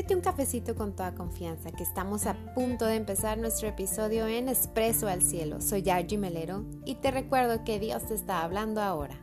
[0.00, 4.48] Sírvete un cafecito con toda confianza, que estamos a punto de empezar nuestro episodio en
[4.48, 5.60] Expreso al Cielo.
[5.60, 9.20] Soy Argy Melero y te recuerdo que Dios te está hablando ahora.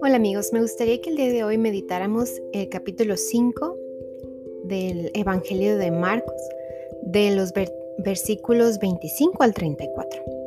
[0.00, 3.76] Hola amigos, me gustaría que el día de hoy meditáramos el capítulo 5
[4.64, 6.40] del Evangelio de Marcos,
[7.02, 7.52] de los
[7.98, 10.41] versículos 25 al 34.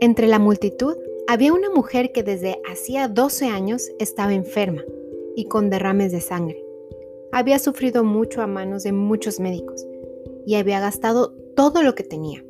[0.00, 4.84] Entre la multitud había una mujer que desde hacía 12 años estaba enferma
[5.34, 6.64] y con derrames de sangre.
[7.32, 9.84] Había sufrido mucho a manos de muchos médicos
[10.46, 12.44] y había gastado todo lo que tenía,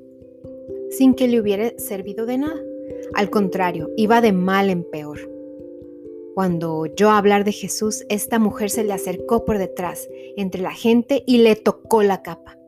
[0.90, 2.60] sin que le hubiera servido de nada.
[3.14, 5.18] Al contrario, iba de mal en peor.
[6.34, 11.24] Cuando oyó hablar de Jesús, esta mujer se le acercó por detrás, entre la gente,
[11.26, 12.58] y le tocó la capa.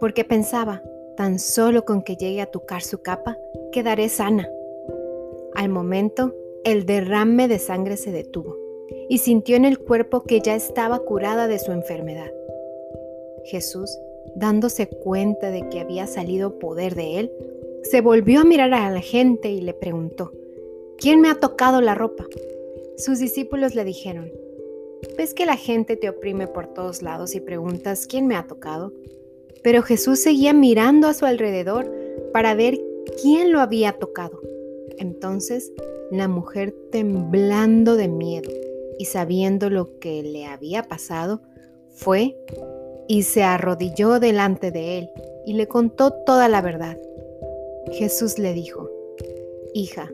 [0.00, 0.82] Porque pensaba,
[1.18, 3.36] tan solo con que llegue a tocar su capa,
[3.72, 4.48] quedaré sana.
[5.56, 8.56] Al momento, el derrame de sangre se detuvo
[9.08, 12.30] y sintió en el cuerpo que ya estaba curada de su enfermedad.
[13.46, 13.98] Jesús,
[14.36, 17.32] dándose cuenta de que había salido poder de él,
[17.82, 20.30] se volvió a mirar a la gente y le preguntó,
[20.98, 22.26] ¿quién me ha tocado la ropa?
[22.96, 24.30] Sus discípulos le dijeron,
[25.16, 28.92] ¿ves que la gente te oprime por todos lados y preguntas, ¿quién me ha tocado?
[29.68, 31.92] Pero Jesús seguía mirando a su alrededor
[32.32, 32.80] para ver
[33.20, 34.40] quién lo había tocado.
[34.96, 35.74] Entonces
[36.10, 38.50] la mujer, temblando de miedo
[38.98, 41.42] y sabiendo lo que le había pasado,
[41.90, 42.34] fue
[43.08, 45.10] y se arrodilló delante de él
[45.44, 46.96] y le contó toda la verdad.
[47.92, 48.88] Jesús le dijo,
[49.74, 50.10] Hija,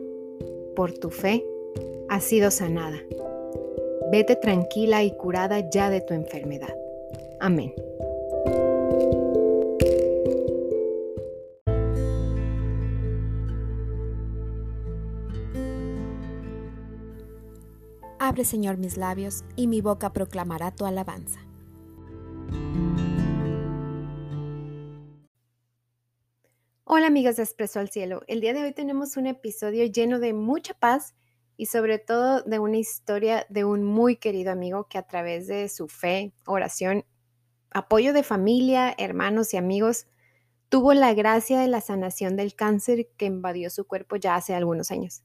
[0.75, 1.45] por tu fe
[2.09, 2.99] has sido sanada.
[4.11, 6.75] Vete tranquila y curada ya de tu enfermedad.
[7.39, 7.73] Amén.
[18.27, 21.39] Abre, Señor, mis labios, y mi boca proclamará tu alabanza.
[26.85, 28.23] Hola amigas de Expreso al Cielo.
[28.25, 31.13] El día de hoy tenemos un episodio lleno de mucha paz
[31.55, 35.69] y sobre todo de una historia de un muy querido amigo que a través de
[35.69, 37.05] su fe, oración,
[37.69, 40.07] apoyo de familia, hermanos y amigos,
[40.69, 44.89] tuvo la gracia de la sanación del cáncer que invadió su cuerpo ya hace algunos
[44.89, 45.21] años.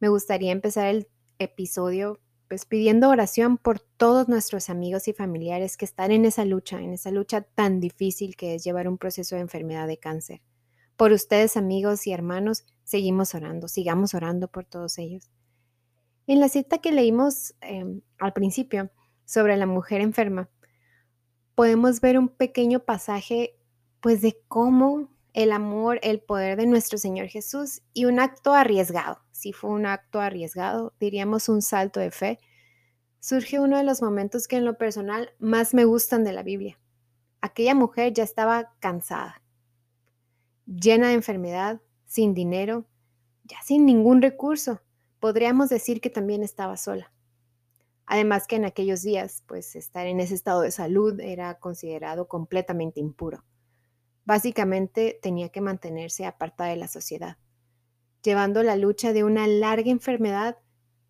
[0.00, 1.06] Me gustaría empezar el
[1.38, 6.80] episodio, pues pidiendo oración por todos nuestros amigos y familiares que están en esa lucha,
[6.80, 10.42] en esa lucha tan difícil que es llevar un proceso de enfermedad de cáncer.
[10.96, 15.30] Por ustedes, amigos y hermanos, seguimos orando, sigamos orando por todos ellos.
[16.26, 18.90] En la cita que leímos em, al principio
[19.24, 20.48] sobre la mujer enferma,
[21.54, 23.56] podemos ver un pequeño pasaje,
[24.00, 29.23] pues, de cómo el amor, el poder de nuestro Señor Jesús y un acto arriesgado.
[29.34, 32.38] Si fue un acto arriesgado, diríamos un salto de fe,
[33.18, 36.78] surge uno de los momentos que en lo personal más me gustan de la Biblia.
[37.40, 39.42] Aquella mujer ya estaba cansada,
[40.66, 42.86] llena de enfermedad, sin dinero,
[43.42, 44.80] ya sin ningún recurso.
[45.18, 47.12] Podríamos decir que también estaba sola.
[48.06, 53.00] Además que en aquellos días, pues estar en ese estado de salud era considerado completamente
[53.00, 53.44] impuro.
[54.24, 57.36] Básicamente tenía que mantenerse apartada de la sociedad,
[58.24, 60.58] llevando la lucha de una larga enfermedad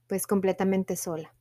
[0.07, 1.35] pues completamente sola.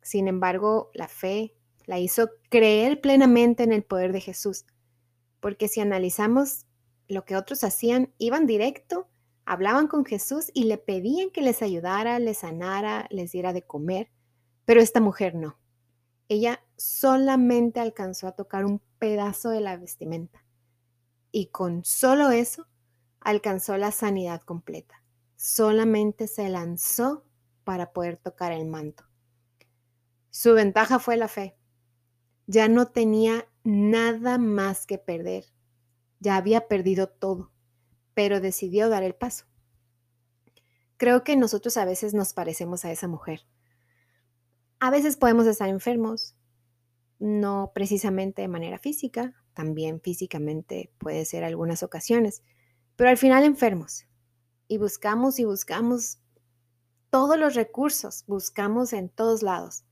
[0.00, 1.54] Sin embargo, la fe
[1.84, 4.64] la hizo creer plenamente en el poder de Jesús,
[5.40, 6.66] porque si analizamos
[7.08, 9.08] lo que otros hacían, iban directo,
[9.44, 14.10] hablaban con Jesús y le pedían que les ayudara, les sanara, les diera de comer,
[14.64, 15.58] pero esta mujer no.
[16.28, 20.44] Ella solamente alcanzó a tocar un pedazo de la vestimenta
[21.32, 22.68] y con solo eso
[23.20, 25.02] alcanzó la sanidad completa.
[25.36, 27.24] Solamente se lanzó
[27.64, 29.04] para poder tocar el manto.
[30.30, 31.56] Su ventaja fue la fe.
[32.46, 35.44] Ya no tenía nada más que perder.
[36.18, 37.52] Ya había perdido todo,
[38.14, 39.46] pero decidió dar el paso.
[40.96, 43.46] Creo que nosotros a veces nos parecemos a esa mujer.
[44.80, 46.36] A veces podemos estar enfermos,
[47.18, 52.42] no precisamente de manera física, también físicamente puede ser algunas ocasiones,
[53.00, 54.04] pero al final enfermos.
[54.68, 56.18] Y buscamos y buscamos
[57.08, 59.84] todos los recursos, buscamos en todos lados.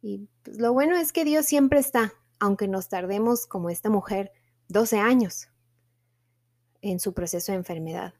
[0.00, 4.30] Y pues, lo bueno es que Dios siempre está, aunque nos tardemos como esta mujer
[4.68, 5.48] 12 años
[6.80, 8.14] en su proceso de enfermedad.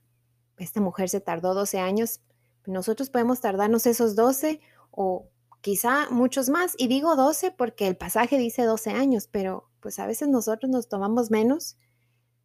[0.56, 2.22] Esta mujer se tardó 12 años,
[2.66, 5.28] nosotros podemos tardarnos esos 12 o
[5.60, 6.74] quizá muchos más.
[6.76, 10.88] Y digo 12 porque el pasaje dice 12 años, pero pues a veces nosotros nos
[10.88, 11.76] tomamos menos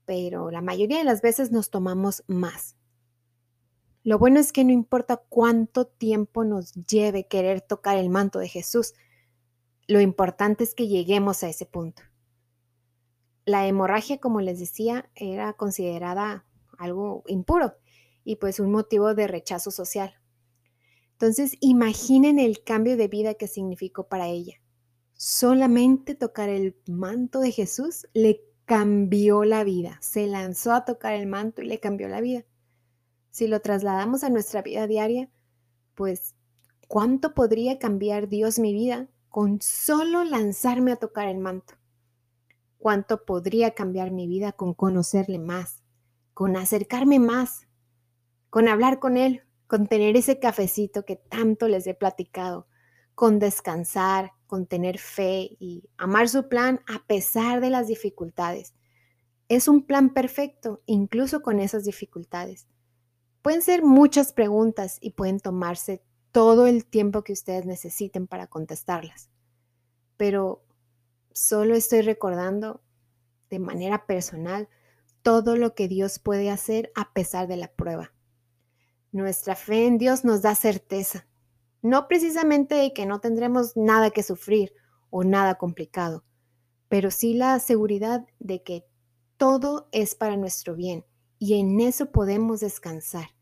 [0.06, 2.76] pero la mayoría de las veces nos tomamos más.
[4.04, 8.48] Lo bueno es que no importa cuánto tiempo nos lleve querer tocar el manto de
[8.48, 8.94] Jesús,
[9.88, 12.04] lo importante es que lleguemos a ese punto.
[13.46, 16.46] La hemorragia, como les decía, era considerada
[16.78, 17.76] algo impuro
[18.24, 20.16] y pues un motivo de rechazo social.
[21.14, 24.60] Entonces, imaginen el cambio de vida que significó para ella.
[25.14, 29.98] Solamente tocar el manto de Jesús le cambió la vida.
[30.02, 32.44] Se lanzó a tocar el manto y le cambió la vida.
[33.32, 35.30] Si lo trasladamos a nuestra vida diaria,
[35.94, 36.36] pues,
[36.88, 41.76] ¿cuánto podría cambiar Dios mi vida con solo lanzarme a tocar el manto?
[42.78, 45.84] ¿Cuánto podría cambiar mi vida con conocerle más,
[46.34, 47.68] con acercarme más,
[48.50, 52.68] con hablar con Él, con tener ese cafecito que tanto les he platicado,
[53.16, 58.76] con descansar, con tener fe y amar su plan a pesar de las dificultades?
[59.48, 62.68] Es un plan perfecto, incluso con esas dificultades.
[63.42, 69.30] Pueden ser muchas preguntas y pueden tomarse todo el tiempo que ustedes necesiten para contestarlas.
[70.18, 70.66] Pero
[71.32, 72.82] solo estoy recordando
[73.50, 74.68] de manera personal
[75.22, 78.14] todo lo que Dios puede hacer a pesar de la prueba.
[79.12, 81.26] Nuestra fe en Dios nos da certeza,
[81.86, 84.74] no precisamente de que no tendremos nada que sufrir
[85.10, 86.24] o nada complicado,
[86.90, 88.86] pero sí la seguridad de que
[89.38, 91.06] todo es para nuestro bien
[91.40, 93.36] y en eso podemos descansar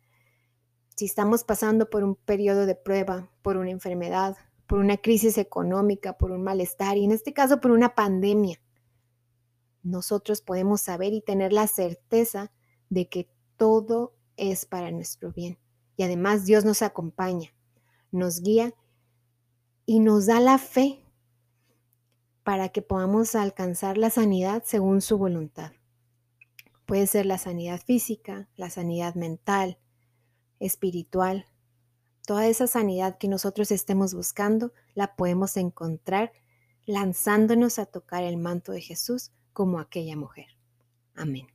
[0.95, 4.37] si estamos pasando por un periodo de prueba, por una enfermedad,
[4.67, 8.61] por una crisis económica, por un malestar y en este caso por una pandemia,
[9.81, 12.51] nosotros podemos saber y tener la certeza
[12.89, 15.59] de que todo es para nuestro bien.
[15.97, 17.53] Y además Dios nos acompaña,
[18.13, 18.73] nos guía
[19.85, 21.03] y nos da la fe
[22.43, 25.71] para que podamos alcanzar la sanidad según su voluntad.
[26.85, 29.79] Puede ser la sanidad física, la sanidad mental,
[30.59, 31.45] espiritual,
[32.25, 36.31] toda esa sanidad que nosotros estemos buscando, la podemos encontrar
[36.85, 40.47] lanzándonos a tocar el manto de Jesús como aquella mujer.
[41.15, 41.47] Amén.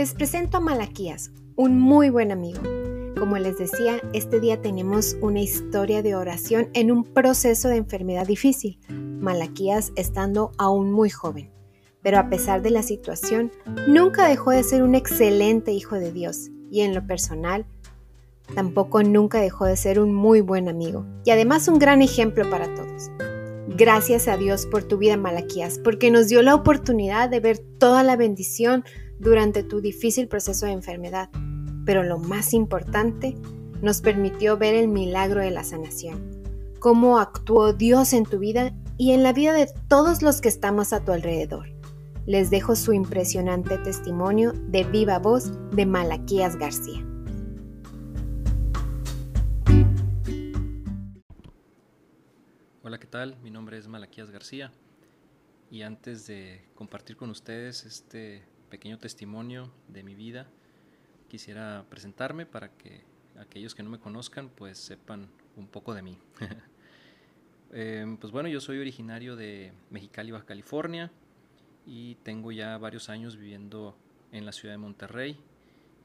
[0.00, 2.62] Les presento a Malaquías, un muy buen amigo.
[3.18, 8.26] Como les decía, este día tenemos una historia de oración en un proceso de enfermedad
[8.26, 11.50] difícil, Malaquías estando aún muy joven.
[12.00, 13.52] Pero a pesar de la situación,
[13.86, 17.66] nunca dejó de ser un excelente hijo de Dios y en lo personal,
[18.54, 22.74] tampoco nunca dejó de ser un muy buen amigo y además un gran ejemplo para
[22.74, 23.10] todos.
[23.76, 28.02] Gracias a Dios por tu vida, Malaquías, porque nos dio la oportunidad de ver toda
[28.02, 28.82] la bendición
[29.20, 31.30] durante tu difícil proceso de enfermedad
[31.84, 33.34] pero lo más importante,
[33.82, 36.40] nos permitió ver el milagro de la sanación,
[36.78, 40.92] cómo actuó Dios en tu vida y en la vida de todos los que estamos
[40.92, 41.68] a tu alrededor.
[42.26, 47.04] Les dejo su impresionante testimonio de viva voz de Malaquías García.
[52.82, 53.36] Hola, ¿qué tal?
[53.42, 54.70] Mi nombre es Malaquías García
[55.70, 60.46] y antes de compartir con ustedes este pequeño testimonio de mi vida,
[61.28, 63.02] quisiera presentarme para que
[63.38, 66.18] aquellos que no me conozcan pues sepan un poco de mí.
[67.72, 71.12] Em, pues bueno, yo soy originario de Mexicali, Baja California
[71.86, 73.96] y tengo ya varios años viviendo
[74.32, 75.38] en la ciudad de Monterrey.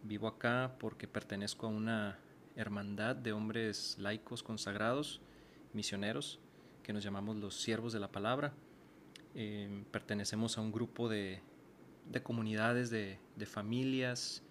[0.03, 2.19] Vivo acá porque pertenezco a una
[2.55, 5.21] hermandad de hombres laicos consagrados,
[5.73, 6.39] misioneros,
[6.83, 8.53] que nos llamamos los siervos de la palabra.
[9.33, 11.41] Em, pertenecemos a un grupo de,
[12.23, 14.43] comunidades, de, de familias,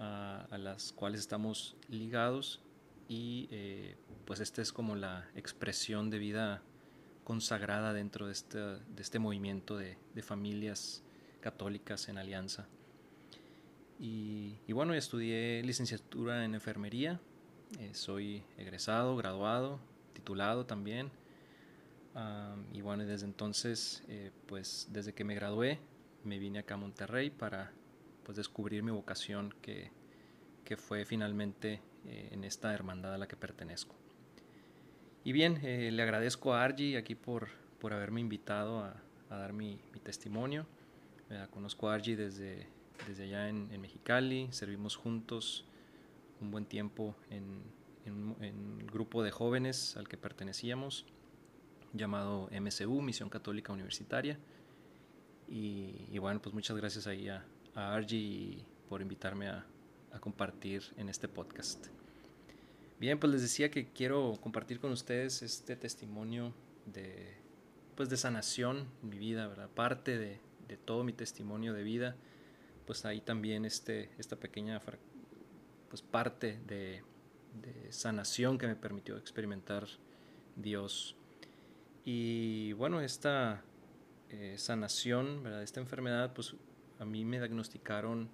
[0.00, 2.60] a, las cuales estamos ligados
[3.08, 6.62] y eh, pues esta es como la expresión de vida
[7.24, 11.02] consagrada dentro de este, de este movimiento de, familias
[11.40, 12.66] católicas en alianza.
[13.98, 17.20] Y, bueno, estudié licenciatura en enfermería,
[17.78, 19.78] eh, soy egresado, graduado,
[20.14, 21.10] titulado también.
[22.72, 25.78] y bueno, desde entonces, eh, pues desde que me gradué,
[26.24, 27.72] me vine acá a Monterrey para
[28.24, 29.90] pues descubrir mi vocación que,
[30.76, 33.96] fue finalmente eh, en esta hermandad a la que pertenezco.
[35.24, 37.48] Y bien, eh, le agradezco a Argy aquí por,
[37.80, 38.94] por haberme invitado a,
[39.28, 40.66] dar mi, testimonio.
[41.50, 42.68] conozco a Argy desde,
[43.08, 45.64] desde allá en, Mexicali, servimos juntos
[46.40, 47.62] un buen tiempo en,
[48.06, 51.04] en, grupo de jóvenes al que pertenecíamos,
[51.92, 54.38] llamado MCU, Misión Católica Universitaria.
[55.50, 59.66] Y, y bueno, pues muchas gracias ahí a, a Argy por invitarme a,
[60.20, 61.86] compartir en este podcast.
[62.98, 66.52] Bien, pues les decía que quiero compartir con ustedes este testimonio
[66.84, 67.36] de,
[67.94, 69.70] pues de sanación en mi vida, ¿verdad?
[69.70, 72.16] Parte de, de todo mi testimonio de vida,
[72.86, 74.82] pues ahí también este, esta pequeña
[75.88, 77.04] pues parte de,
[77.62, 79.86] de sanación que me permitió experimentar
[80.56, 81.16] Dios.
[82.04, 83.62] Y bueno, esta
[84.30, 85.62] eh, sanación, ¿verdad?
[85.62, 86.54] Esta enfermedad, pues
[86.98, 88.30] a mí me diagnosticaron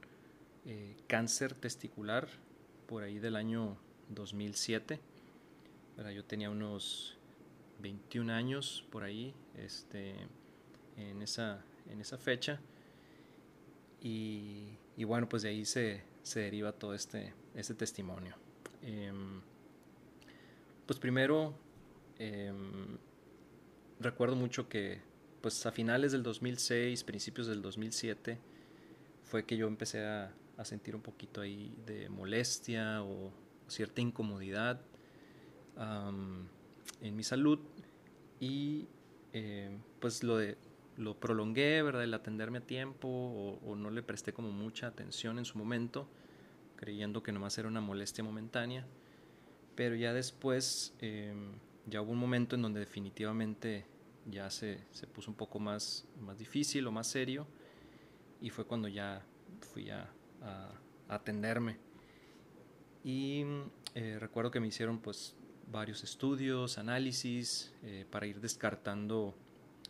[0.66, 2.28] eh, cáncer testicular
[2.86, 3.78] por ahí del año
[4.10, 5.00] 2007.
[6.14, 7.16] Yo tenía unos
[7.80, 10.14] 21 años por ahí este,
[10.96, 12.60] en, esa, en esa fecha.
[14.02, 16.02] Y, bueno, pues de ahí se,
[16.34, 18.34] deriva todo este, este testimonio.
[18.82, 19.40] Em,
[20.84, 21.54] pues primero,
[22.18, 22.98] em,
[23.98, 25.00] recuerdo mucho que
[25.46, 28.36] pues a finales del 2006, principios del 2007,
[29.22, 30.34] fue que yo empecé a,
[30.64, 33.30] sentir un poquito ahí de molestia o
[33.68, 34.80] cierta incomodidad
[37.00, 37.60] en mi salud
[38.40, 38.88] y
[39.32, 40.58] eh, pues lo de
[40.96, 42.02] lo prolongué, ¿verdad?
[42.02, 43.06] El atenderme a tiempo
[43.64, 46.08] o, no le presté como mucha atención en su momento,
[46.74, 48.84] creyendo que nomás era una molestia momentánea.
[49.76, 51.52] Pero ya después, em,
[51.86, 53.86] ya hubo un momento en donde definitivamente
[54.30, 57.46] ya se, se, puso un poco más, más difícil o más serio
[58.40, 59.24] y fue cuando ya
[59.60, 60.10] fui a,
[60.42, 60.70] a
[61.08, 61.78] atenderme.
[63.04, 63.44] Y
[63.94, 65.36] eh, recuerdo que me hicieron pues
[65.70, 69.34] varios estudios, análisis, eh, para ir descartando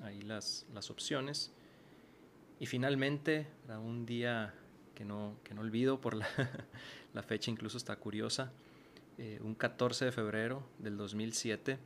[0.03, 1.53] ahí las, las opciones.
[2.59, 4.55] Y finalmente, un día
[4.95, 6.27] que no, que no olvido por la,
[7.15, 8.53] la fecha, incluso está curiosa,
[9.19, 11.79] eh, un 14 de febrero del 2007,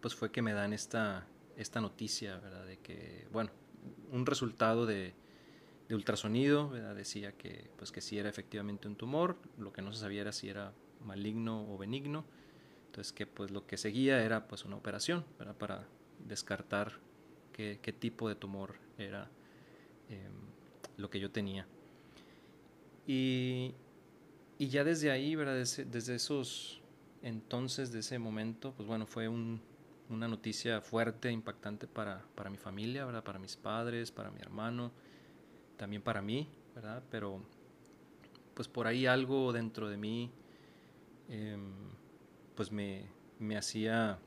[0.00, 2.66] pues fue que me dan esta, esta noticia, ¿verdad?
[2.66, 3.50] De que, bueno,
[4.10, 5.14] un resultado de,
[5.90, 10.20] ultrasonido, decía que, pues que sí era efectivamente un tumor, lo que no se sabía
[10.20, 10.72] era si era
[11.04, 12.24] maligno o benigno,
[12.86, 15.24] entonces que pues lo que seguía era pues una operación
[15.58, 15.86] para
[16.26, 17.00] descartar
[17.52, 19.28] qué, tipo de tumor era
[20.08, 20.32] em,
[20.96, 21.66] lo que yo tenía.
[23.06, 23.74] Y,
[24.58, 25.54] y ya desde ahí, ¿verdad?
[25.54, 26.79] Desde, desde, esos
[27.22, 29.60] entonces, de ese momento, pues bueno, fue un,
[30.08, 33.22] una noticia fuerte, impactante para, para mi familia, ¿verdad?
[33.22, 34.90] Para mis padres, para mi hermano,
[35.76, 37.02] también para mí, ¿verdad?
[37.10, 37.42] Pero
[38.54, 40.30] pues por ahí algo dentro de mí
[41.28, 41.72] em,
[42.54, 43.06] pues me,
[43.38, 44.18] me, hacía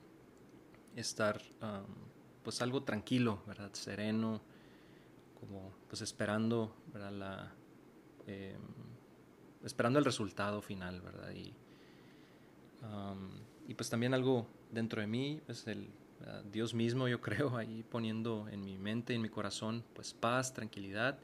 [0.96, 1.42] estar
[2.44, 3.72] pues algo tranquilo, ¿verdad?
[3.74, 4.42] Sereno,
[5.40, 7.12] como pues esperando, ¿verdad?
[7.12, 7.54] La,
[8.26, 8.62] em,
[9.64, 11.32] esperando el resultado final, ¿verdad?
[11.34, 11.54] Y,
[13.68, 15.90] y pues también algo dentro de mí, pues el,
[16.52, 21.20] Dios mismo yo creo ahí poniendo en mi mente, en mi corazón, pues paz, tranquilidad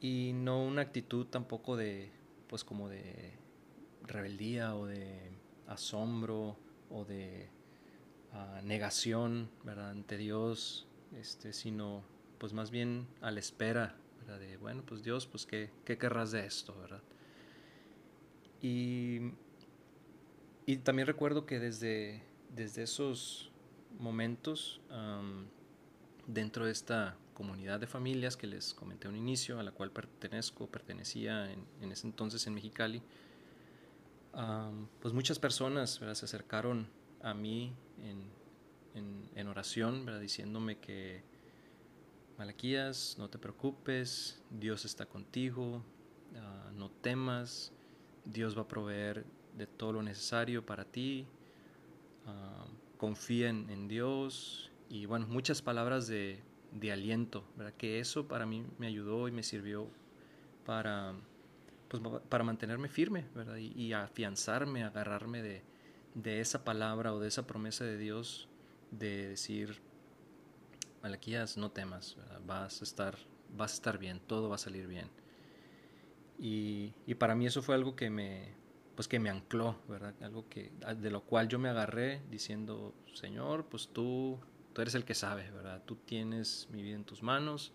[0.00, 2.10] y no una actitud tampoco de,
[2.48, 3.34] pues como de
[4.02, 5.30] rebeldía o de
[5.66, 6.56] asombro
[6.90, 7.48] o de
[8.32, 9.90] ah, negación, ¿verdad?
[9.90, 10.86] Ante Dios,
[11.16, 12.02] este, sino
[12.38, 14.40] pues más bien a la espera, ¿verdad?
[14.40, 17.02] De, bueno, pues Dios, pues ¿qué, qué querrás de esto, ¿verdad?
[18.62, 19.32] Y,
[20.66, 22.22] y también recuerdo que desde,
[22.54, 23.50] desde esos
[23.98, 24.80] momentos,
[26.26, 29.90] dentro de esta comunidad de familias que les comenté a un inicio, a la cual
[29.90, 33.02] pertenezco, pertenecía en, ese entonces en Mexicali,
[35.00, 36.86] pues muchas personas se acercaron
[37.22, 37.72] a mí
[39.34, 41.24] en, oración, diciéndome que
[42.38, 45.82] Malaquías, no te preocupes, Dios está contigo,
[46.36, 47.72] ah, no temas,
[48.24, 49.24] Dios va a proveer
[49.56, 51.26] de todo lo necesario para ti,
[52.26, 52.80] uh,
[53.42, 56.42] en Dios y bueno, muchas palabras de,
[56.72, 57.74] de aliento, ¿verdad?
[57.74, 59.88] Que eso para mí me ayudó y me sirvió
[60.66, 61.14] para,
[61.88, 63.56] pues, para mantenerme firme, ¿verdad?
[63.56, 65.62] Y, afianzarme, agarrarme de,
[66.14, 68.48] de, esa palabra o de esa promesa de Dios
[68.90, 69.80] de decir,
[71.02, 72.16] Malaquías, no temas,
[72.46, 73.16] vas a estar,
[73.56, 75.08] vas a estar bien, todo va a salir bien.
[76.38, 78.59] Y, y, para mí eso fue algo que me,
[78.94, 80.14] pues que me ancló, ¿verdad?
[80.22, 84.38] Algo que, de lo cual yo me agarré diciendo, Señor, pues tú
[84.72, 85.82] tú eres el que sabe, ¿verdad?
[85.84, 87.72] Tú tienes mi vida en tus manos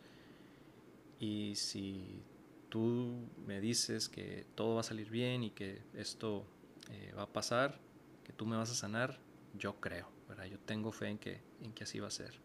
[1.19, 2.23] y si
[2.69, 6.45] tú me dices que todo va a salir bien y que esto
[6.89, 7.79] eh, va a pasar,
[8.23, 9.19] que tú me vas a sanar,
[9.57, 10.45] yo creo, ¿verdad?
[10.45, 12.39] Yo tengo fe en que, en que así va a ser.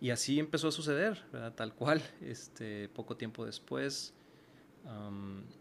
[0.00, 1.54] Y así empezó a suceder, ¿verdad?
[1.54, 4.14] Tal cual, este, poco tiempo después,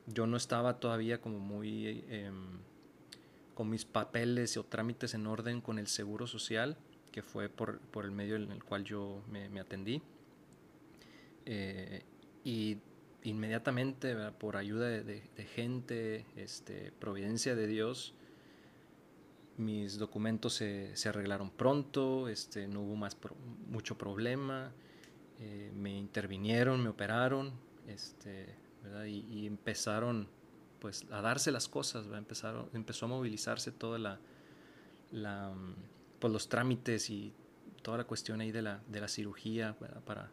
[0.07, 2.03] yo no estaba todavía como muy...
[2.09, 2.59] Em,
[3.53, 6.77] con mis papeles o trámites en orden con el seguro social
[7.11, 10.01] que fue por, el medio en el cual yo me, atendí.
[11.45, 12.03] Eh,
[12.43, 12.77] y
[13.23, 15.21] inmediatamente, por ayuda de,
[15.53, 18.13] gente, este, providencia de Dios,
[19.57, 23.17] mis documentos se, arreglaron pronto, este, no hubo más
[23.67, 24.71] mucho problema,
[25.39, 27.51] eh, me intervinieron, me operaron,
[27.87, 28.55] este,
[29.07, 30.27] y, empezaron
[30.79, 34.19] pues a darse las cosas, Empezaron, empezó a movilizarse toda la,
[35.11, 35.53] la
[36.19, 37.33] pues, los trámites y
[37.81, 40.29] toda la cuestión ahí de la, de la cirugía para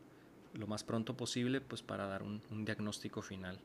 [0.55, 3.59] lo más pronto posible pues para dar un, diagnóstico final.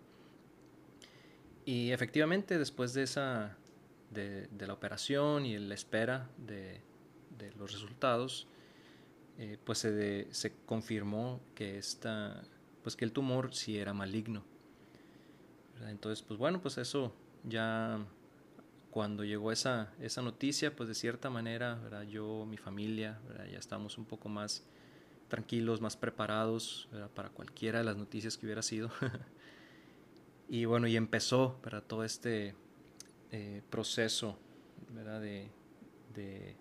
[1.65, 3.57] Y efectivamente después de esa
[4.11, 6.81] de, la operación y la espera de,
[7.57, 8.47] los resultados,
[9.37, 12.43] eh, pues se, se, confirmó que esta,
[12.83, 14.43] pues que el tumor sí era maligno.
[15.89, 17.13] Entonces, pues bueno, pues eso
[17.43, 17.99] ya
[18.93, 23.19] cuando llegó esa, esa noticia, pues de cierta manera, yo, mi familia,
[23.51, 24.63] ya estamos un poco más
[25.29, 28.91] tranquilos, más preparados para cualquiera de las noticias que hubiera sido.
[30.47, 32.53] y bueno, y empezó todo este
[33.31, 34.37] eh, proceso
[36.13, 36.55] De,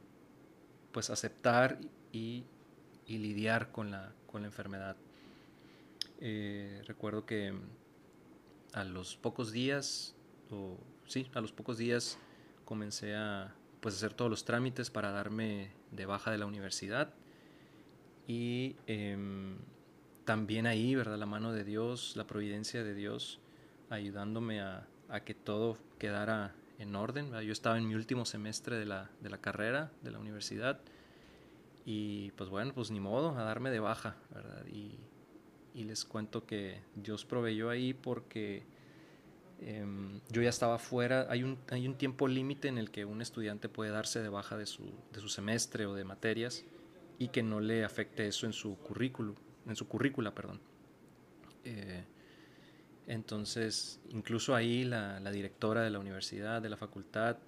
[0.91, 1.79] pues aceptar
[2.13, 2.45] y,
[3.07, 4.97] lidiar con la, con la enfermedad.
[6.19, 7.53] Eh, recuerdo que
[8.73, 10.15] a los pocos días,
[10.51, 12.19] o sí, a los pocos días
[12.65, 17.13] comencé a pues hacer todos los trámites para darme de baja de la universidad
[18.27, 19.57] y em,
[20.25, 21.19] también ahí, ¿verdad?
[21.19, 23.41] La mano de Dios, la providencia de Dios,
[23.91, 24.87] ayudándome a,
[25.27, 27.33] que todo quedara en orden.
[27.43, 30.81] Yo estaba en mi último semestre de la, de la, carrera, de la universidad,
[31.85, 34.65] y pues bueno, pues ni modo, a darme de baja, ¿verdad?
[34.67, 34.99] Y,
[35.75, 38.65] y les cuento que Dios proveyó ahí porque
[39.61, 43.23] em, yo ya estaba fuera, hay un, hay un tiempo límite en el que un
[43.23, 46.65] estudiante puede darse de baja de su, de su semestre o de materias
[47.19, 49.37] y que no le afecte eso en su currículum,
[49.67, 50.61] en su currícula, perdón.
[51.65, 52.05] Eh,
[53.07, 57.39] entonces, incluso ahí la, directora de la universidad, de la facultad,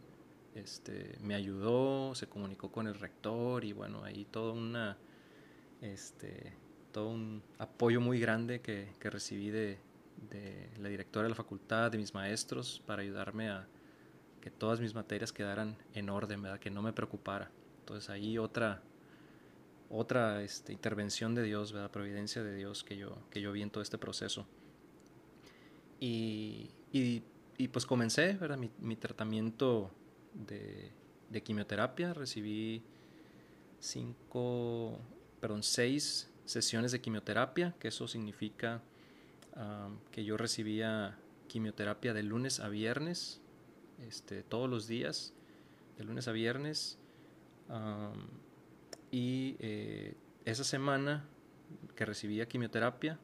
[0.55, 4.97] este, me ayudó, se comunicó con el rector y bueno, ahí todo una,
[5.81, 6.53] este,
[6.95, 9.79] todo un apoyo muy grande que, recibí de,
[10.31, 13.67] de, la directora de la facultad, de mis maestros, para ayudarme a
[14.41, 16.61] que todas mis materias quedaran en orden, ¿verdad?
[16.61, 17.51] que no me preocupara.
[17.81, 18.81] Entonces ahí otra,
[19.91, 23.71] otra este, intervención de Dios, la providencia de Dios que yo, que yo vi en
[23.71, 24.47] todo este proceso.
[25.99, 27.23] Y, y,
[27.73, 28.57] pues comencé ¿verdad?
[28.57, 29.91] Mi, mi tratamiento
[30.33, 30.93] de,
[31.29, 32.85] de, quimioterapia, recibí
[33.81, 34.97] cinco,
[35.41, 38.83] perdón, seis sesiones de quimioterapia, que eso significa
[40.11, 43.41] que yo recibía quimioterapia de lunes a viernes,
[44.01, 45.33] este, todos los días,
[45.97, 46.99] de lunes a viernes.
[49.11, 51.25] Y eh, esa semana
[51.95, 53.19] que recibía quimioterapia,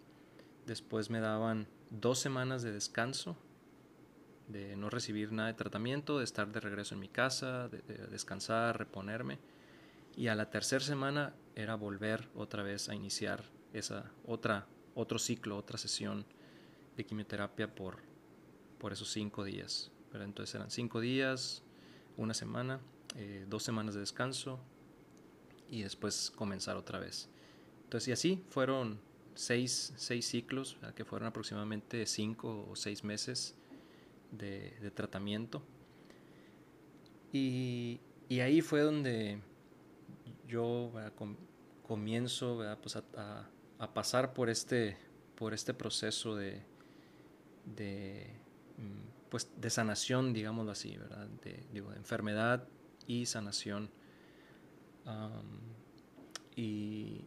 [0.67, 3.37] después me daban dos semanas de descanso,
[4.47, 8.79] de no recibir nada de tratamiento, de estar de regreso en mi casa, de, descansar,
[8.79, 9.39] reponerme.
[10.17, 15.57] Y a la tercera semana era volver otra vez a iniciar esa otra, otro ciclo,
[15.57, 16.25] otra sesión
[16.97, 17.99] de quimioterapia por,
[18.79, 19.91] por esos cinco días.
[20.11, 21.63] Pero entonces eran cinco días,
[22.17, 22.81] una semana,
[23.17, 24.61] eh, dos semanas de descanso,
[25.71, 27.29] y después comenzar otra vez.
[27.85, 29.01] Entonces, y así fueron
[29.35, 33.55] seis, seis ciclos, que fueron aproximadamente cinco o seis meses
[34.33, 35.63] de, tratamiento.
[37.33, 39.41] Y, y, ahí fue donde
[40.51, 40.93] yo
[41.83, 43.49] comienzo pues a,
[43.95, 44.97] pasar por este,
[45.37, 46.63] por este proceso de,
[48.77, 51.29] mm, pues, de sanación, digámoslo así, ¿verdad?
[51.43, 51.65] De
[51.97, 52.67] enfermedad
[53.07, 53.91] y sanación.
[56.57, 57.25] Y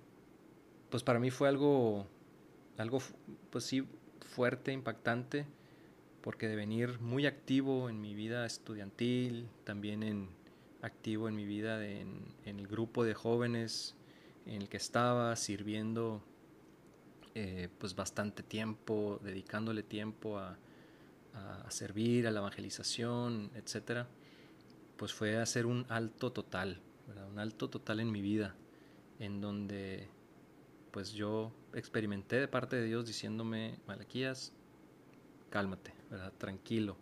[0.90, 2.06] pues para mí fue algo,
[2.78, 3.00] algo
[3.50, 3.88] pues sí,
[4.20, 5.48] fuerte, impactante,
[6.22, 10.30] porque de venir muy activo en mi vida estudiantil, también en,
[10.84, 13.96] activo en mi vida en, el grupo de jóvenes
[14.46, 16.22] en el que estaba, sirviendo
[17.34, 20.58] eh, pues bastante tiempo, dedicándole tiempo a,
[21.70, 24.08] servir, a la evangelización, etcétera,
[24.98, 26.80] pues fue hacer un alto total,
[27.32, 28.54] un alto total en mi vida,
[29.18, 30.10] en donde
[30.92, 34.54] pues yo experimenté de parte de Dios diciéndome, Malaquías,
[35.50, 35.92] cálmate,
[36.38, 36.98] tranquilo.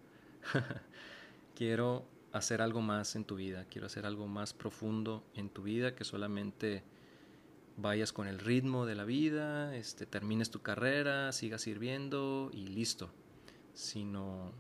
[1.56, 5.96] quiero hacer algo más en tu vida, quiero hacer algo más profundo en tu vida
[5.96, 6.84] que solamente
[7.78, 13.12] vayas con el ritmo de la vida, este, termines tu carrera, sigas sirviendo y listo.
[13.74, 14.52] Sino,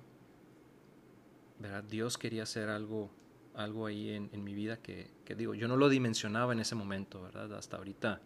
[1.60, 1.84] ¿verdad?
[1.84, 3.12] Dios quería hacer algo
[3.56, 7.54] algo ahí en, mi vida que, digo, yo no lo dimensionaba en ese momento, ¿verdad?
[7.54, 8.22] Hasta ahorita,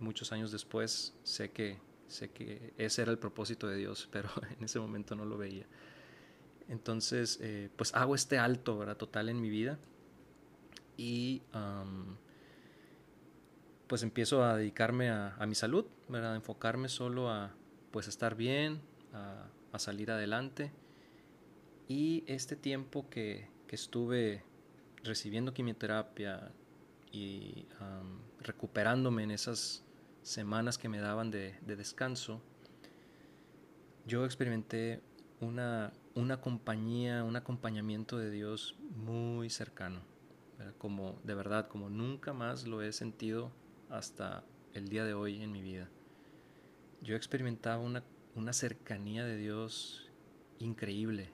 [0.00, 4.64] muchos años después, sé que sé que ese era el propósito de Dios, pero en
[4.64, 5.66] ese momento no lo veía.
[6.68, 8.84] Entonces, eh, pues hago este alto.
[8.96, 9.78] Total en mi vida.
[10.96, 11.42] Y
[13.86, 15.86] pues empiezo a dedicarme a, mi salud.
[16.12, 17.54] A enfocarme solo a,
[17.90, 18.80] pues, estar bien,
[19.12, 20.72] a, salir adelante.
[21.88, 24.44] Y este tiempo que, que estuve
[25.04, 26.52] recibiendo quimioterapia
[27.10, 27.66] y
[28.40, 29.84] recuperándome en esas
[30.22, 32.40] semanas que me daban de, descanso,
[34.06, 35.00] yo experimenté
[35.40, 40.00] una, una, compañía, un acompañamiento de Dios muy cercano,
[40.78, 43.50] como de verdad, como nunca más lo he sentido
[43.90, 44.44] hasta
[44.74, 45.88] el día de hoy en mi vida.
[47.00, 50.10] Yo experimentaba una, una cercanía de Dios
[50.58, 51.30] increíble,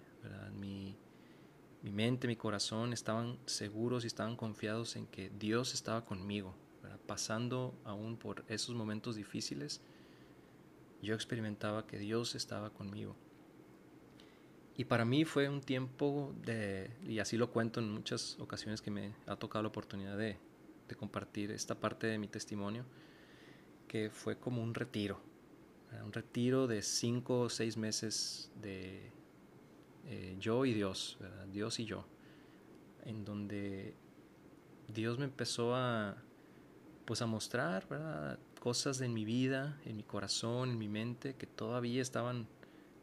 [0.59, 0.97] Mi,
[1.83, 6.55] mi mente, mi corazón estaban seguros y estaban confiados en que Dios estaba conmigo,
[7.07, 9.81] pasando aún por esos momentos difíciles,
[11.01, 13.17] yo experimentaba que Dios estaba conmigo.
[14.79, 18.93] Y para mí fue un tiempo de, y así lo cuento en muchas ocasiones que
[18.93, 20.39] me ha tocado la oportunidad de,
[20.97, 22.85] compartir esta parte de mi testimonio,
[23.89, 25.21] que fue como un retiro,
[26.05, 29.11] un retiro de cinco o seis meses de
[30.07, 31.19] eh, yo y Dios,
[31.53, 32.07] Dios y yo,
[33.05, 33.97] en donde
[34.87, 36.17] Dios me empezó a,
[37.05, 42.01] pues a mostrar cosas de mi vida, en mi corazón, en mi mente, que todavía
[42.01, 42.47] estaban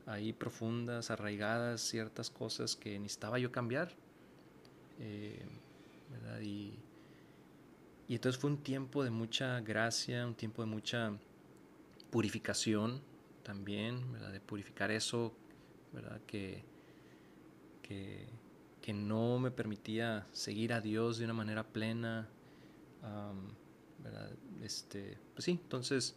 [0.06, 3.92] ahí profundas, arraigadas, ciertas cosas que necesitaba yo cambiar.
[5.00, 5.46] Eh,
[6.42, 6.74] y,
[8.08, 11.12] y, entonces fue un tiempo de mucha gracia, un tiempo de mucha
[12.12, 13.02] purificación
[13.44, 15.34] también, de purificar eso
[15.96, 16.22] ¿verdad?
[16.28, 16.64] Que,
[17.82, 22.30] que, no me permitía seguir a Dios de una manera plena.
[24.62, 26.16] Este, pues sí, entonces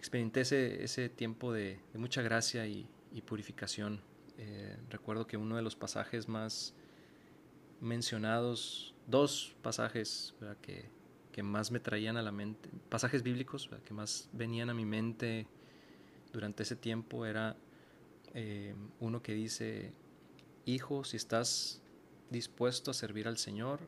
[0.00, 2.88] experimenté ese, tiempo de, mucha gracia y,
[3.26, 4.00] purificación.
[4.38, 6.74] Eh, recuerdo que uno de los pasajes más
[7.80, 10.88] mencionados, dos pasajes que,
[11.32, 15.46] que, más me traían a la mente, pasajes bíblicos que más venían a mi mente
[16.32, 17.56] durante ese tiempo era
[18.32, 19.92] eh, uno que dice,
[20.64, 21.82] Hijo, si estás
[22.30, 23.80] dispuesto a servir al Señor,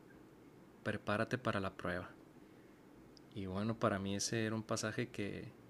[0.83, 2.11] prepárate para la prueba.
[3.33, 5.62] Y bueno, para mí ese era un pasaje que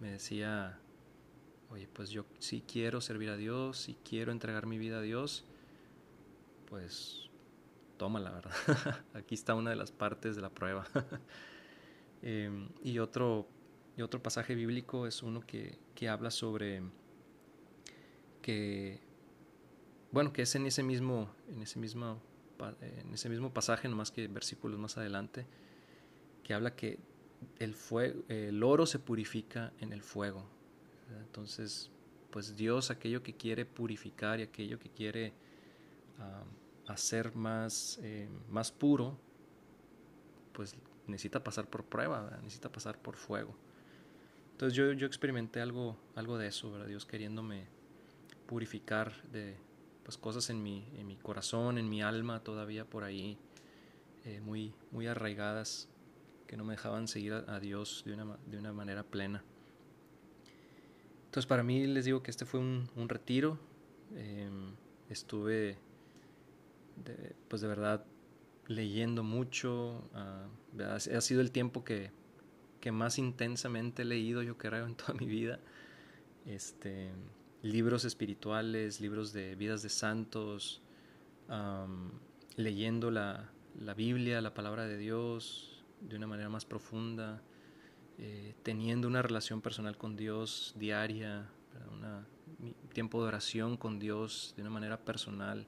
[0.00, 0.78] me decía,
[1.70, 5.44] oye, pues yo sí quiero servir a Dios, si quiero entregar mi vida a Dios,
[6.68, 7.30] pues
[7.96, 8.54] tómala, ¿verdad?
[9.14, 10.86] Aquí está una de las partes de la prueba.
[12.22, 13.46] Em, y, otro,
[13.96, 16.82] y otro pasaje bíblico es uno que, que habla sobre
[18.40, 19.00] que
[20.16, 22.20] bueno, que es en ese mismo, en ese mismo,
[22.80, 25.46] en ese mismo pasaje, nomás que versículos más adelante,
[26.42, 26.98] que habla que
[27.58, 30.44] el, fuego, el oro se purifica en el fuego.
[31.20, 31.90] Entonces,
[32.30, 35.32] pues Dios aquello que quiere purificar y aquello que quiere
[36.86, 39.18] hacer más, eh, más puro,
[40.52, 40.74] pues
[41.06, 43.54] necesita pasar por prueba, necesita pasar por fuego.
[44.52, 46.86] Entonces yo, yo experimenté algo, algo de eso, ¿verdad?
[46.86, 47.66] Dios queriéndome
[48.46, 49.56] purificar de,
[50.02, 53.36] pues cosas en mi, en mi corazón, en mi alma todavía por ahí,
[54.24, 55.88] eh, muy, muy arraigadas,
[56.46, 59.42] que no me dejaban seguir a, Dios de una, de una, manera plena.
[61.26, 63.58] Entonces para mí les digo que este fue un, retiro,
[64.14, 64.72] em,
[65.10, 65.78] estuve
[67.48, 68.04] pues de verdad
[68.68, 72.10] leyendo mucho, uh, ha sido el tiempo que,
[72.80, 75.60] que más intensamente he leído yo creo en toda mi vida.
[76.46, 77.10] Este,
[77.62, 80.82] libros espirituales, libros de vidas de santos,
[82.56, 83.50] leyendo la,
[83.96, 87.42] Biblia, la palabra de Dios de una manera más profunda,
[88.18, 91.48] eh, teniendo una relación personal con Dios diaria,
[91.90, 95.66] un tiempo de oración con Dios de una manera personal.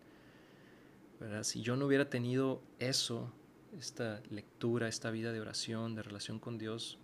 [1.42, 3.32] Si yo no hubiera tenido eso,
[3.76, 6.98] esta lectura, esta vida de oración, de relación con Dios,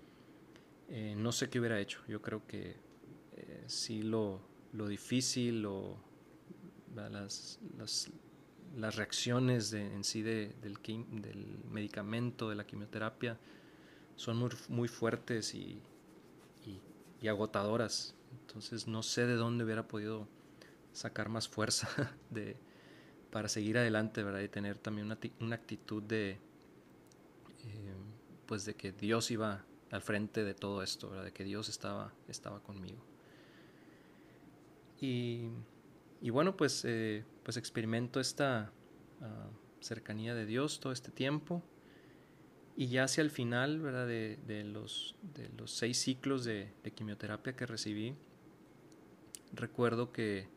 [0.89, 2.01] eh, no sé qué hubiera hecho.
[2.09, 2.77] Yo creo que
[3.37, 4.41] eh, sí lo,
[4.73, 5.97] lo difícil o
[6.95, 8.11] las, las,
[8.97, 13.39] reacciones en sí del, del, medicamento, de la quimioterapia,
[14.17, 15.81] son muy, muy fuertes y,
[17.21, 18.15] y, agotadoras.
[18.33, 20.29] Entonces no sé de dónde hubiera podido
[20.93, 21.89] sacar más fuerza
[22.31, 22.57] de,
[23.31, 24.41] para seguir adelante, ¿verdad?
[24.41, 27.95] Y tener también una, una actitud de, eh,
[28.47, 31.25] pues de que Dios iba al frente de todo esto, ¿verdad?
[31.25, 33.03] De que Dios estaba, estaba conmigo.
[35.01, 35.49] Y,
[36.31, 38.73] bueno, pues, eh, pues experimento esta
[39.21, 39.49] ah,
[39.81, 41.63] cercanía de Dios todo este tiempo.
[42.77, 44.07] Y ya hacia el final ¿verdad?
[44.07, 48.17] De, los, de los seis ciclos de, de, quimioterapia que recibí,
[49.53, 50.49] recuerdo que,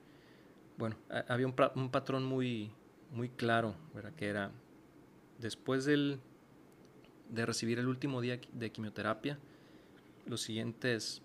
[0.77, 0.95] bueno,
[1.27, 2.71] había un, un patrón muy,
[3.11, 4.13] muy claro, ¿verdad?
[4.15, 4.51] que era
[5.37, 6.19] después del,
[7.29, 9.37] de recibir el último día de quimioterapia,
[10.25, 11.21] los siguientes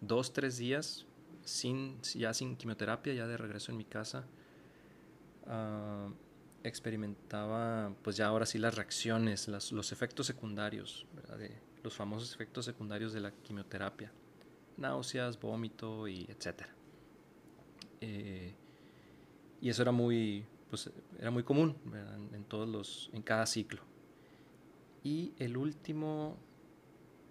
[0.00, 1.06] dos, tres días,
[1.48, 4.24] sin, ya sin quimioterapia, ya de regreso en mi casa,
[5.46, 6.12] uh,
[6.62, 11.06] experimentaba, pues ya ahora sí las reacciones, las, los efectos secundarios,
[11.38, 14.12] de, los famosos efectos secundarios de la quimioterapia,
[14.76, 16.74] náuseas, vómito y etcétera.
[18.00, 18.54] Eh,
[19.60, 21.76] y eso era muy, pues era muy común
[22.34, 23.80] en, todos los, en cada ciclo.
[25.02, 26.36] Y el último,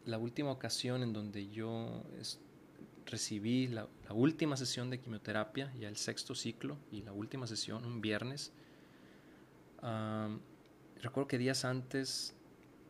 [0.06, 2.04] la última ocasión en donde yo
[3.08, 8.02] recibí la, última sesión de quimioterapia, ya el sexto ciclo y la última sesión, un
[8.02, 8.52] viernes,
[11.02, 12.36] recuerdo que días antes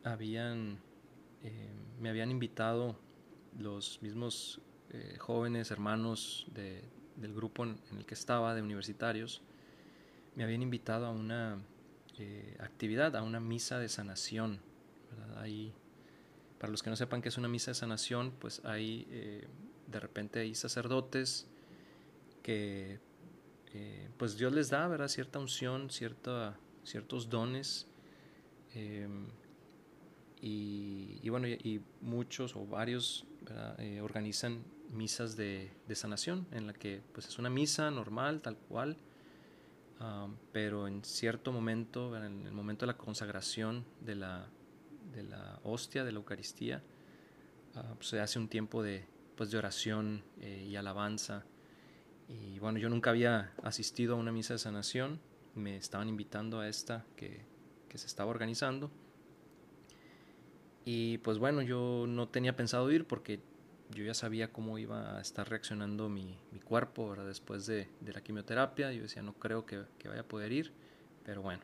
[0.03, 0.79] habían,
[1.43, 2.95] eh, me habían invitado
[3.59, 6.83] los mismos eh, jóvenes hermanos de,
[7.15, 9.41] del grupo en, el que estaba, de universitarios,
[10.35, 11.57] me habían invitado a una
[12.17, 14.59] eh, actividad, a una misa de sanación.
[15.37, 15.73] Ahí,
[16.59, 19.07] para los que no sepan qué es una misa de sanación, pues hay,
[19.87, 21.47] de repente hay sacerdotes
[22.43, 22.99] que
[24.17, 25.07] pues Dios les da, ¿verdad?
[25.07, 27.87] Cierta unción, cierta ciertos dones.
[28.73, 29.07] Eh,
[30.39, 33.25] y, bueno, y, muchos o varios
[33.79, 38.55] eh, organizan misas de, de, sanación, en la que pues es una misa normal, tal
[38.55, 38.97] cual,
[40.53, 44.47] pero en cierto momento, en el momento de la consagración de la,
[45.11, 46.83] de la hostia, de la Eucaristía,
[47.75, 51.45] uh, pues se hace un tiempo de, pues, de oración eh, y alabanza.
[52.27, 55.21] Y bueno, yo nunca había asistido a una misa de sanación,
[55.55, 57.45] me estaban invitando a esta que,
[57.87, 58.91] que, se estaba organizando.
[60.83, 63.39] Y pues bueno, yo no tenía pensado ir porque
[63.91, 67.25] yo ya sabía cómo iba a estar reaccionando mi, mi cuerpo ¿verdad?
[67.27, 68.91] después de, de, la quimioterapia.
[68.91, 70.73] Yo decía, no creo que, que vaya a poder ir,
[71.23, 71.63] pero bueno,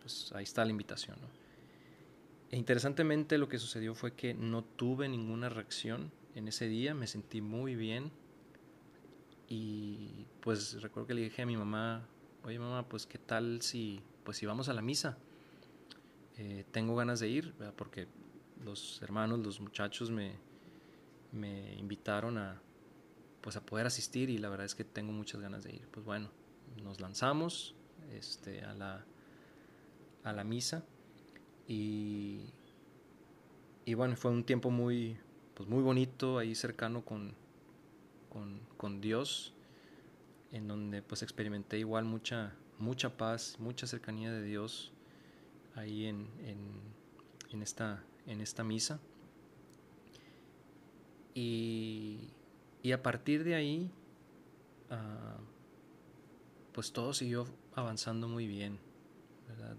[0.00, 1.16] pues ahí está la invitación.
[2.50, 7.06] E interesantemente lo que sucedió fue que no tuve ninguna reacción en ese día, me
[7.06, 8.10] sentí muy bien.
[9.48, 12.06] Y pues recuerdo que le dije a mi mamá,
[12.44, 15.18] oye mamá, pues qué tal si, pues si vamos a la misa.
[16.38, 18.08] Eh, tengo ganas de ir, porque
[18.64, 20.36] los hermanos, los muchachos me,
[21.32, 22.60] me invitaron a,
[23.40, 25.86] pues a poder asistir y la verdad es que tengo muchas ganas de ir.
[25.90, 26.30] Pues bueno,
[26.82, 27.74] nos lanzamos
[28.12, 29.04] este, a, la,
[30.24, 30.84] a la misa
[31.68, 32.46] y,
[33.84, 35.18] y bueno, fue un tiempo muy,
[35.54, 37.34] pues muy bonito ahí cercano con,
[38.30, 39.54] con, con Dios
[40.52, 44.92] en donde pues experimenté igual mucha, mucha paz, mucha cercanía de Dios
[45.74, 46.28] ahí en,
[47.50, 49.00] en, esta, en esta misa.
[51.34, 52.28] Y,
[52.82, 53.90] y, a partir de ahí,
[54.90, 55.42] uh,
[56.72, 58.78] pues todo siguió avanzando muy bien.
[59.48, 59.74] Uh,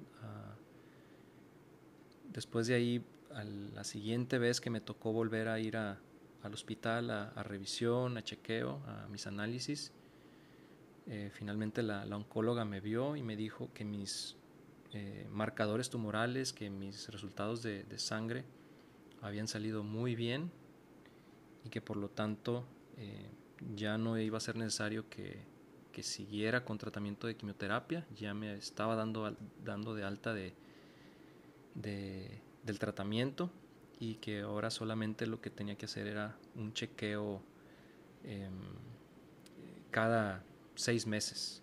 [2.32, 5.98] después de ahí, a la siguiente vez que me tocó volver a ir al
[6.54, 9.92] hospital a, a revisión, a chequeo, a mis análisis,
[11.06, 14.38] eh, finalmente la, oncóloga me vio y me dijo que mis
[14.94, 18.46] eh, marcadores tumorales, que mis resultados de, de, sangre
[19.22, 20.50] habían salido muy bien
[21.66, 22.64] y que por lo tanto
[22.98, 23.28] eh,
[23.76, 25.42] ya no iba a ser necesario que,
[25.92, 30.54] que, siguiera con tratamiento de quimioterapia, ya me estaba dando, dando de alta de,
[32.64, 33.50] del tratamiento
[34.00, 37.42] y que ahora solamente lo que tenía que hacer era un chequeo
[38.24, 38.50] eh,
[39.92, 40.44] cada
[40.76, 41.62] seis meses.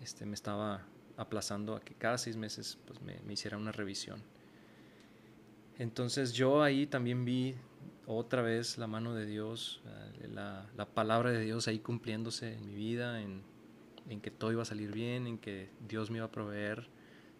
[0.00, 4.22] Este, me estaba aplazando a que cada seis meses pues, me, hiciera una revisión.
[5.78, 7.54] Entonces yo ahí también vi
[8.06, 12.66] otra vez la mano de Dios, eh, la, la, palabra de Dios ahí cumpliéndose en
[12.66, 13.42] mi vida, en,
[14.20, 16.86] que todo iba a salir bien, en que Dios me iba a proveer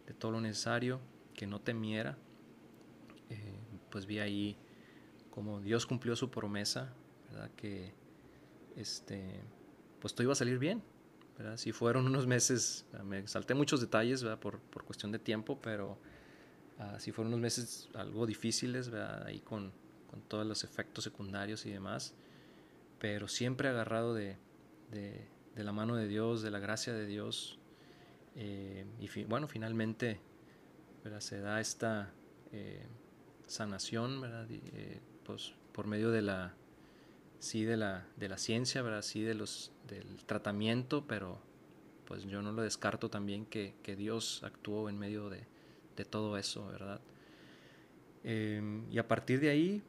[0.06, 1.00] de todo lo necesario,
[1.34, 2.16] que no temiera.
[3.30, 3.58] Eh,
[3.90, 4.56] pues vi ahí
[5.30, 6.92] como Dios cumplió su promesa,
[7.30, 7.50] ¿verdad?
[7.56, 7.92] que
[8.76, 9.40] este,
[10.00, 10.82] pues todo iba a salir bien.
[11.36, 11.56] ¿verdad?
[11.56, 14.38] Si fueron unos meses, me salté muchos detalles ¿verdad?
[14.38, 15.98] Por, por cuestión de tiempo, pero
[16.78, 19.24] uh, si fueron unos meses algo difíciles, ¿verdad?
[19.26, 19.72] ahí con,
[20.08, 22.14] con, todos los efectos secundarios y demás,
[23.00, 24.36] pero siempre agarrado de,
[24.92, 27.58] de, la mano de Dios, de la gracia de Dios.
[28.36, 30.20] Eh, y bueno, finalmente
[31.18, 32.12] se da esta
[32.52, 32.86] eh,
[33.46, 34.46] sanación, ¿verdad?
[34.50, 36.54] Eh, pues, por medio de la,
[37.38, 39.02] sí de la, de la ciencia, ¿verdad?
[39.02, 41.38] Sí de los, del tratamiento, pero
[42.06, 45.46] pues yo no lo descarto también que, que Dios actuó en medio de,
[45.96, 47.00] de, todo eso, ¿verdad?
[48.22, 49.82] Em, y a partir de ahí,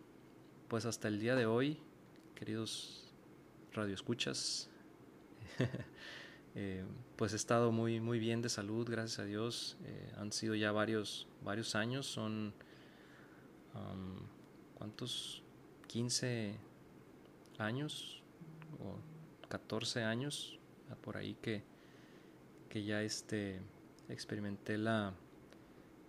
[0.67, 1.77] pues hasta el día de hoy,
[2.35, 3.13] queridos
[3.73, 4.69] radioescuchas,
[6.55, 6.83] eh,
[7.15, 9.77] pues he estado muy, muy bien de salud, gracias a Dios.
[9.85, 12.53] Eh, han sido ya varios, varios años, son,
[14.75, 15.41] ¿cuántos?
[15.87, 16.57] 15
[17.57, 18.21] años
[18.83, 18.97] o
[19.47, 20.59] 14 años,
[21.01, 21.63] por ahí que,
[22.67, 23.61] que ya este,
[24.09, 25.13] experimenté la,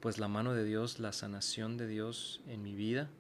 [0.00, 3.10] pues la mano de Dios, la sanación de Dios en mi vida,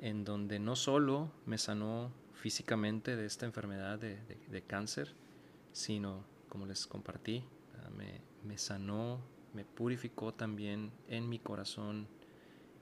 [0.00, 5.14] en donde no solo me sanó físicamente de esta enfermedad de, cáncer,
[5.72, 7.44] sino, como les compartí,
[7.96, 9.20] me, me, sanó,
[9.54, 12.06] me purificó también en mi corazón,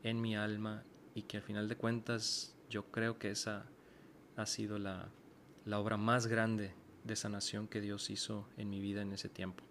[0.03, 3.67] en mi alma, y que al final de cuentas yo creo que esa
[4.37, 5.09] ha sido la,
[5.65, 9.65] la obra más grande de sanación que Dios hizo en mi vida en ese tiempo.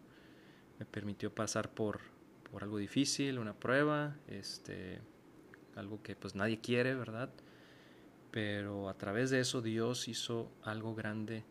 [0.79, 1.99] Me permitió pasar por,
[2.51, 5.01] por algo difícil, una prueba, este,
[5.75, 7.29] algo que pues nadie quiere, ¿verdad?
[8.31, 11.43] Pero a través de eso Dios hizo algo grande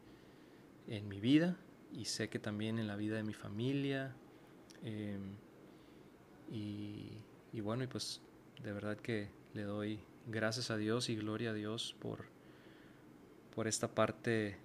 [0.86, 1.56] en mi vida
[1.92, 4.14] y sé que también en la vida de mi familia.
[4.82, 5.36] Em,
[6.50, 7.12] y,
[7.52, 8.20] y bueno, y pues
[8.62, 12.24] de verdad que le doy gracias a Dios y gloria a Dios por,
[13.54, 14.56] por esta parte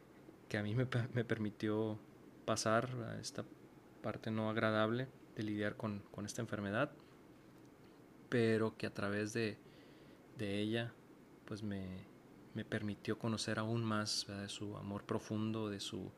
[0.48, 2.00] que a mí me, me permitió
[2.46, 2.90] pasar,
[3.22, 3.46] esta
[4.02, 6.92] parte no agradable de lidiar con, con esta enfermedad,
[8.30, 9.58] pero que a través de,
[10.38, 10.94] de ella
[11.46, 12.06] pues me,
[12.54, 16.12] me, permitió conocer aún más de su amor profundo, de su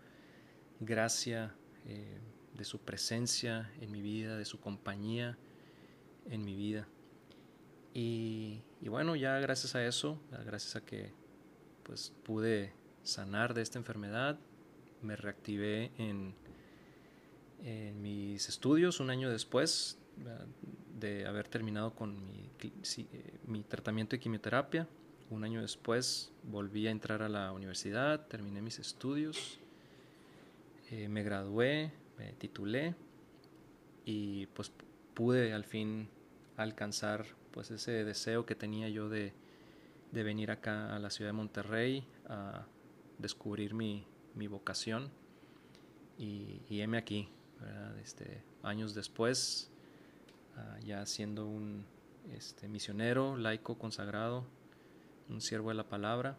[0.79, 1.55] gracia,
[1.85, 2.19] eh,
[2.53, 5.37] de su presencia en mi vida, de su compañía
[6.29, 6.87] en mi vida.
[7.93, 11.11] Y, bueno, ya gracias a eso, gracias a que
[11.83, 12.73] pues pude
[13.03, 14.39] sanar de esta enfermedad,
[15.01, 16.33] me reactivé en,
[18.01, 19.99] mis estudios un año después
[20.99, 24.87] de haber terminado con mi, eh, mi, tratamiento de quimioterapia.
[25.29, 29.59] Un año después volví a entrar a la universidad, terminé mis estudios,
[30.89, 32.95] eh, me gradué, me titulé
[34.05, 34.71] y pues
[35.13, 36.09] pude al fin
[36.57, 39.33] alcanzar pues ese deseo que tenía yo de,
[40.11, 42.65] de venir acá a la ciudad de Monterrey a
[43.17, 45.09] descubrir mi, mi vocación
[46.17, 47.29] y, heme aquí,
[48.01, 49.71] este, años después,
[50.55, 51.83] ah, ya siendo un
[52.33, 54.45] este, misionero, laico, consagrado,
[55.29, 56.37] un siervo de la palabra,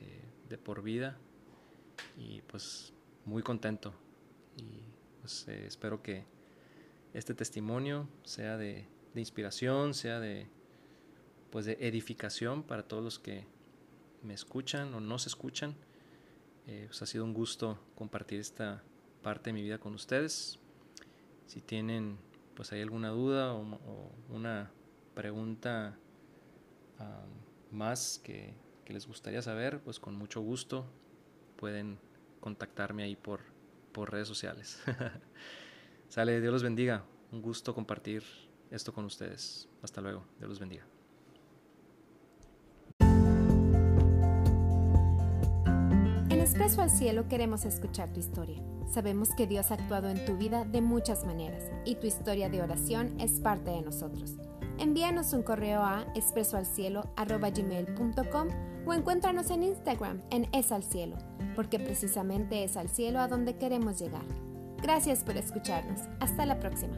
[0.00, 1.18] eh, de por vida,
[2.16, 2.94] y pues
[3.26, 3.92] muy contento.
[4.56, 4.82] Y
[5.20, 6.24] pues eh, espero que
[7.12, 10.46] este testimonio sea de, de, inspiración, sea de,
[11.50, 13.46] pues de edificación para todos los que
[14.22, 15.74] me escuchan o no se escuchan.
[16.66, 18.82] Eh, pues ha sido un gusto compartir esta
[19.22, 20.58] parte de mi vida con ustedes.
[21.46, 22.18] Si tienen
[22.60, 24.70] pues hay alguna duda o, una
[25.14, 25.96] pregunta
[27.70, 28.52] más que,
[28.84, 30.84] que, les gustaría saber, pues con mucho gusto
[31.56, 31.98] pueden
[32.40, 33.40] contactarme ahí por,
[33.92, 34.82] por redes sociales.
[36.10, 37.06] Sale, Dios los bendiga.
[37.32, 38.24] Un gusto compartir
[38.70, 39.68] esto con ustedes.
[39.82, 40.24] Hasta luego.
[40.38, 40.86] Dios los bendiga.
[46.50, 48.60] Expreso al Cielo queremos escuchar tu historia.
[48.92, 52.60] Sabemos que Dios ha actuado en tu vida de muchas maneras y tu historia de
[52.60, 54.34] oración es parte de nosotros.
[54.78, 58.48] Envíanos un correo a expresoalcielo.com
[58.84, 61.16] o encuéntranos en Instagram en Es al Cielo,
[61.54, 64.24] porque precisamente es al cielo a donde queremos llegar.
[64.82, 66.00] Gracias por escucharnos.
[66.18, 66.96] Hasta la próxima.